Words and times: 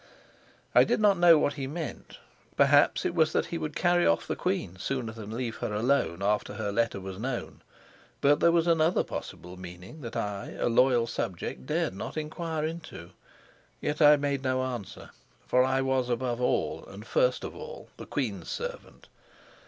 I 0.73 0.83
did 0.83 0.99
not 0.99 1.19
know 1.19 1.37
what 1.37 1.53
he 1.53 1.67
meant; 1.67 2.17
perhaps 2.57 3.05
it 3.05 3.13
was 3.13 3.33
that 3.33 3.45
he 3.45 3.59
would 3.59 3.75
carry 3.75 4.03
off 4.03 4.25
the 4.25 4.35
queen 4.35 4.77
sooner 4.79 5.11
than 5.11 5.37
leave 5.37 5.57
her 5.57 5.71
alone 5.71 6.23
after 6.23 6.55
her 6.55 6.71
letter 6.71 6.99
was 6.99 7.19
known; 7.19 7.61
but 8.19 8.39
there 8.39 8.51
was 8.51 8.65
another 8.65 9.03
possible 9.03 9.57
meaning 9.57 10.01
that 10.01 10.15
I, 10.15 10.55
a 10.59 10.69
loyal 10.69 11.05
subject, 11.05 11.67
dared 11.67 11.93
not 11.93 12.17
inquire 12.17 12.65
into. 12.65 13.11
Yet 13.79 14.01
I 14.01 14.17
made 14.17 14.41
no 14.41 14.63
answer, 14.63 15.11
for 15.45 15.63
I 15.63 15.81
was 15.83 16.09
above 16.09 16.41
all 16.41 16.83
and 16.87 17.05
first 17.05 17.43
of 17.43 17.53
all 17.55 17.89
the 17.97 18.07
queen's 18.07 18.49
servant. 18.49 19.07